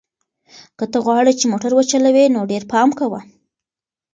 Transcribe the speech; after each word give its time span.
که 0.77 0.85
ته 0.91 0.97
غواړې 1.05 1.31
چې 1.39 1.45
موټر 1.51 1.71
وچلوې 1.75 2.25
نو 2.33 2.41
ډېر 2.51 2.63
پام 2.71 2.89
کوه. 2.99 3.19